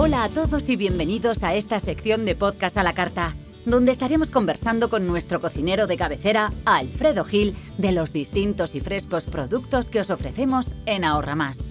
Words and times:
Hola 0.00 0.22
a 0.22 0.28
todos 0.28 0.68
y 0.68 0.76
bienvenidos 0.76 1.42
a 1.42 1.56
esta 1.56 1.80
sección 1.80 2.24
de 2.24 2.36
podcast 2.36 2.76
a 2.76 2.84
la 2.84 2.94
carta, 2.94 3.34
donde 3.66 3.90
estaremos 3.90 4.30
conversando 4.30 4.90
con 4.90 5.08
nuestro 5.08 5.40
cocinero 5.40 5.88
de 5.88 5.96
cabecera, 5.96 6.52
Alfredo 6.64 7.24
Gil, 7.24 7.56
de 7.78 7.90
los 7.90 8.12
distintos 8.12 8.76
y 8.76 8.80
frescos 8.80 9.24
productos 9.24 9.88
que 9.88 9.98
os 9.98 10.10
ofrecemos 10.10 10.76
en 10.86 11.02
Ahorra 11.02 11.34
Más. 11.34 11.68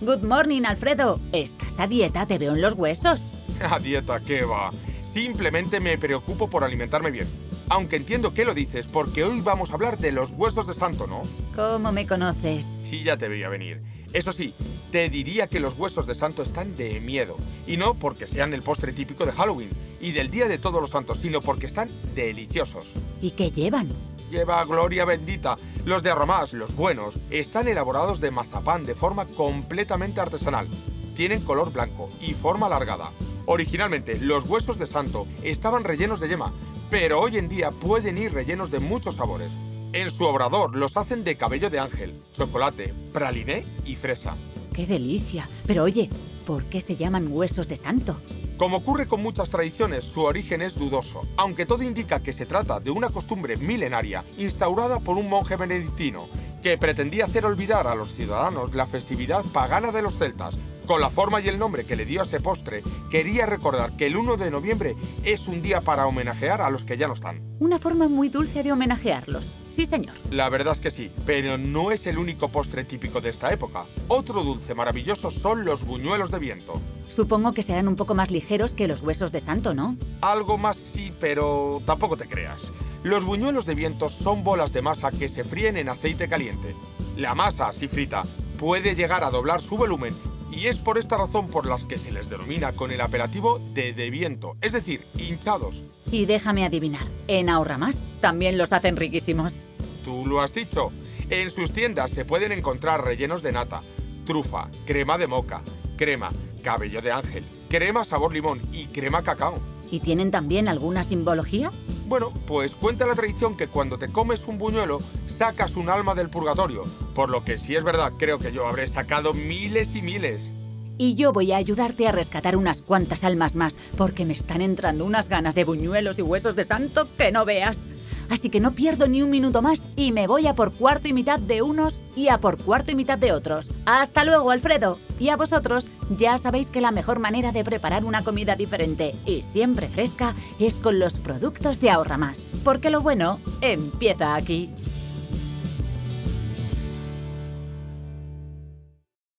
Good 0.00 0.22
morning, 0.22 0.62
Alfredo. 0.64 1.20
¿Estás 1.30 1.78
a 1.78 1.86
dieta? 1.86 2.26
Te 2.26 2.38
veo 2.38 2.54
en 2.54 2.62
los 2.62 2.72
huesos. 2.72 3.34
A 3.60 3.78
dieta, 3.78 4.18
¿qué 4.20 4.44
va? 4.44 4.72
Simplemente 5.00 5.78
me 5.78 5.98
preocupo 5.98 6.48
por 6.48 6.64
alimentarme 6.64 7.10
bien. 7.10 7.28
Aunque 7.68 7.96
entiendo 7.96 8.32
que 8.32 8.46
lo 8.46 8.54
dices 8.54 8.88
porque 8.88 9.24
hoy 9.24 9.42
vamos 9.42 9.70
a 9.70 9.74
hablar 9.74 9.98
de 9.98 10.12
los 10.12 10.30
huesos 10.30 10.66
de 10.66 10.72
santo, 10.72 11.06
¿no? 11.06 11.24
¿Cómo 11.54 11.92
me 11.92 12.06
conoces? 12.06 12.66
Sí, 12.82 13.02
ya 13.04 13.18
te 13.18 13.28
veía 13.28 13.50
venir. 13.50 13.82
Eso 14.12 14.32
sí, 14.32 14.54
te 14.90 15.08
diría 15.10 15.48
que 15.48 15.60
los 15.60 15.74
huesos 15.74 16.06
de 16.06 16.14
santo 16.14 16.42
están 16.42 16.76
de 16.76 16.98
miedo. 17.00 17.36
Y 17.66 17.76
no 17.76 17.94
porque 17.94 18.26
sean 18.26 18.54
el 18.54 18.62
postre 18.62 18.92
típico 18.92 19.26
de 19.26 19.32
Halloween 19.32 19.70
y 20.00 20.12
del 20.12 20.30
Día 20.30 20.48
de 20.48 20.58
Todos 20.58 20.80
los 20.80 20.90
Santos, 20.90 21.18
sino 21.18 21.42
porque 21.42 21.66
están 21.66 21.90
deliciosos. 22.14 22.92
¿Y 23.20 23.32
qué 23.32 23.50
llevan? 23.50 23.88
Lleva 24.30 24.64
gloria 24.64 25.04
bendita. 25.04 25.56
Los 25.84 26.02
de 26.02 26.10
Arromás, 26.10 26.52
los 26.52 26.74
buenos, 26.74 27.18
están 27.30 27.68
elaborados 27.68 28.20
de 28.20 28.30
mazapán 28.30 28.86
de 28.86 28.94
forma 28.94 29.26
completamente 29.26 30.20
artesanal. 30.20 30.68
Tienen 31.14 31.42
color 31.42 31.72
blanco 31.72 32.10
y 32.20 32.32
forma 32.32 32.66
alargada. 32.66 33.12
Originalmente, 33.46 34.18
los 34.18 34.44
huesos 34.44 34.78
de 34.78 34.86
santo 34.86 35.26
estaban 35.42 35.84
rellenos 35.84 36.20
de 36.20 36.28
yema, 36.28 36.52
pero 36.90 37.20
hoy 37.20 37.36
en 37.38 37.48
día 37.48 37.70
pueden 37.70 38.18
ir 38.18 38.32
rellenos 38.32 38.70
de 38.70 38.80
muchos 38.80 39.16
sabores. 39.16 39.52
En 39.92 40.10
su 40.10 40.24
obrador 40.24 40.76
los 40.76 40.96
hacen 40.98 41.24
de 41.24 41.36
cabello 41.36 41.70
de 41.70 41.78
ángel, 41.78 42.22
chocolate, 42.32 42.92
praliné 43.10 43.64
y 43.86 43.94
fresa. 43.94 44.36
¡Qué 44.74 44.86
delicia! 44.86 45.48
Pero 45.66 45.84
oye, 45.84 46.10
¿por 46.44 46.64
qué 46.66 46.82
se 46.82 46.96
llaman 46.96 47.28
huesos 47.32 47.68
de 47.68 47.76
santo? 47.76 48.20
Como 48.58 48.78
ocurre 48.78 49.08
con 49.08 49.22
muchas 49.22 49.48
tradiciones, 49.48 50.04
su 50.04 50.22
origen 50.22 50.60
es 50.60 50.74
dudoso, 50.74 51.22
aunque 51.38 51.64
todo 51.64 51.84
indica 51.84 52.22
que 52.22 52.34
se 52.34 52.44
trata 52.44 52.80
de 52.80 52.90
una 52.90 53.08
costumbre 53.08 53.56
milenaria 53.56 54.24
instaurada 54.36 55.00
por 55.00 55.16
un 55.16 55.30
monje 55.30 55.56
benedictino 55.56 56.28
que 56.62 56.76
pretendía 56.76 57.24
hacer 57.24 57.46
olvidar 57.46 57.86
a 57.86 57.94
los 57.94 58.12
ciudadanos 58.14 58.74
la 58.74 58.86
festividad 58.86 59.44
pagana 59.46 59.90
de 59.90 60.02
los 60.02 60.18
celtas. 60.18 60.58
Con 60.86 61.00
la 61.00 61.08
forma 61.10 61.40
y 61.40 61.48
el 61.48 61.58
nombre 61.58 61.84
que 61.86 61.96
le 61.96 62.04
dio 62.04 62.20
a 62.20 62.24
este 62.24 62.40
postre, 62.40 62.82
quería 63.10 63.46
recordar 63.46 63.96
que 63.96 64.06
el 64.06 64.16
1 64.16 64.36
de 64.36 64.50
noviembre 64.50 64.96
es 65.22 65.46
un 65.46 65.62
día 65.62 65.82
para 65.82 66.06
homenajear 66.06 66.60
a 66.60 66.70
los 66.70 66.82
que 66.82 66.96
ya 66.96 67.06
no 67.06 67.14
están. 67.14 67.42
Una 67.58 67.78
forma 67.78 68.08
muy 68.08 68.28
dulce 68.28 68.62
de 68.62 68.72
homenajearlos. 68.72 69.54
Sí, 69.78 69.86
señor. 69.86 70.16
La 70.32 70.48
verdad 70.48 70.72
es 70.72 70.80
que 70.80 70.90
sí, 70.90 71.08
pero 71.24 71.56
no 71.56 71.92
es 71.92 72.04
el 72.08 72.18
único 72.18 72.48
postre 72.48 72.82
típico 72.82 73.20
de 73.20 73.30
esta 73.30 73.52
época. 73.52 73.84
Otro 74.08 74.42
dulce 74.42 74.74
maravilloso 74.74 75.30
son 75.30 75.64
los 75.64 75.84
buñuelos 75.84 76.32
de 76.32 76.40
viento. 76.40 76.80
Supongo 77.06 77.52
que 77.52 77.62
serán 77.62 77.86
un 77.86 77.94
poco 77.94 78.16
más 78.16 78.32
ligeros 78.32 78.74
que 78.74 78.88
los 78.88 79.02
huesos 79.02 79.30
de 79.30 79.38
santo, 79.38 79.74
¿no? 79.74 79.96
Algo 80.20 80.58
más 80.58 80.78
sí, 80.78 81.12
pero 81.20 81.80
tampoco 81.86 82.16
te 82.16 82.26
creas. 82.26 82.72
Los 83.04 83.24
buñuelos 83.24 83.66
de 83.66 83.76
viento 83.76 84.08
son 84.08 84.42
bolas 84.42 84.72
de 84.72 84.82
masa 84.82 85.12
que 85.12 85.28
se 85.28 85.44
fríen 85.44 85.76
en 85.76 85.90
aceite 85.90 86.26
caliente. 86.26 86.74
La 87.16 87.36
masa, 87.36 87.68
así 87.68 87.86
frita, 87.86 88.24
puede 88.58 88.96
llegar 88.96 89.22
a 89.22 89.30
doblar 89.30 89.62
su 89.62 89.76
volumen 89.76 90.16
y 90.50 90.66
es 90.66 90.80
por 90.80 90.98
esta 90.98 91.18
razón 91.18 91.50
por 91.50 91.66
las 91.66 91.84
que 91.84 91.98
se 91.98 92.10
les 92.10 92.28
denomina 92.28 92.72
con 92.72 92.90
el 92.90 93.00
apelativo 93.00 93.60
de 93.74 93.92
de 93.92 94.10
viento, 94.10 94.56
es 94.60 94.72
decir, 94.72 95.02
hinchados. 95.16 95.84
Y 96.10 96.26
déjame 96.26 96.64
adivinar, 96.64 97.06
en 97.28 97.48
Ahorra 97.48 97.78
Más 97.78 98.02
también 98.20 98.58
los 98.58 98.72
hacen 98.72 98.96
riquísimos. 98.96 99.64
Tú 100.08 100.24
lo 100.24 100.40
has 100.40 100.54
dicho. 100.54 100.90
En 101.28 101.50
sus 101.50 101.70
tiendas 101.70 102.10
se 102.12 102.24
pueden 102.24 102.50
encontrar 102.50 103.04
rellenos 103.04 103.42
de 103.42 103.52
nata, 103.52 103.82
trufa, 104.24 104.70
crema 104.86 105.18
de 105.18 105.26
moca, 105.26 105.60
crema, 105.98 106.30
cabello 106.62 107.02
de 107.02 107.12
ángel, 107.12 107.44
crema 107.68 108.06
sabor 108.06 108.32
limón 108.32 108.62
y 108.72 108.86
crema 108.86 109.22
cacao. 109.22 109.58
¿Y 109.90 110.00
tienen 110.00 110.30
también 110.30 110.66
alguna 110.66 111.04
simbología? 111.04 111.70
Bueno, 112.06 112.32
pues 112.46 112.74
cuenta 112.74 113.06
la 113.06 113.16
tradición 113.16 113.54
que 113.54 113.68
cuando 113.68 113.98
te 113.98 114.08
comes 114.08 114.48
un 114.48 114.56
buñuelo 114.56 115.02
sacas 115.26 115.76
un 115.76 115.90
alma 115.90 116.14
del 116.14 116.30
purgatorio, 116.30 116.84
por 117.14 117.28
lo 117.28 117.44
que 117.44 117.58
si 117.58 117.76
es 117.76 117.84
verdad 117.84 118.14
creo 118.18 118.38
que 118.38 118.50
yo 118.50 118.66
habré 118.66 118.86
sacado 118.86 119.34
miles 119.34 119.94
y 119.94 120.00
miles. 120.00 120.52
Y 120.96 121.16
yo 121.16 121.34
voy 121.34 121.52
a 121.52 121.58
ayudarte 121.58 122.08
a 122.08 122.12
rescatar 122.12 122.56
unas 122.56 122.80
cuantas 122.80 123.24
almas 123.24 123.56
más, 123.56 123.76
porque 123.98 124.24
me 124.24 124.32
están 124.32 124.62
entrando 124.62 125.04
unas 125.04 125.28
ganas 125.28 125.54
de 125.54 125.64
buñuelos 125.64 126.18
y 126.18 126.22
huesos 126.22 126.56
de 126.56 126.64
santo 126.64 127.14
que 127.18 127.30
no 127.30 127.44
veas. 127.44 127.86
Así 128.30 128.50
que 128.50 128.60
no 128.60 128.72
pierdo 128.72 129.08
ni 129.08 129.22
un 129.22 129.30
minuto 129.30 129.62
más 129.62 129.86
y 129.96 130.12
me 130.12 130.26
voy 130.26 130.46
a 130.46 130.54
por 130.54 130.72
cuarto 130.72 131.08
y 131.08 131.12
mitad 131.12 131.38
de 131.38 131.62
unos 131.62 132.00
y 132.14 132.28
a 132.28 132.38
por 132.38 132.58
cuarto 132.62 132.90
y 132.90 132.94
mitad 132.94 133.18
de 133.18 133.32
otros. 133.32 133.70
Hasta 133.86 134.24
luego, 134.24 134.50
Alfredo. 134.50 134.98
Y 135.18 135.30
a 135.30 135.36
vosotros, 135.36 135.88
ya 136.16 136.38
sabéis 136.38 136.70
que 136.70 136.80
la 136.80 136.90
mejor 136.90 137.18
manera 137.18 137.52
de 137.52 137.64
preparar 137.64 138.04
una 138.04 138.22
comida 138.22 138.54
diferente 138.56 139.14
y 139.24 139.42
siempre 139.42 139.88
fresca 139.88 140.34
es 140.58 140.80
con 140.80 140.98
los 140.98 141.18
productos 141.18 141.80
de 141.80 141.90
Ahorra 141.90 142.18
Más. 142.18 142.50
Porque 142.64 142.90
lo 142.90 143.00
bueno 143.00 143.40
empieza 143.60 144.34
aquí. 144.34 144.70